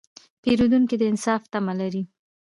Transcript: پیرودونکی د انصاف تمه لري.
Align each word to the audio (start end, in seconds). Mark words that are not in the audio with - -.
پیرودونکی 0.41 0.95
د 0.99 1.03
انصاف 1.11 1.41
تمه 1.51 1.73
لري. 1.79 2.03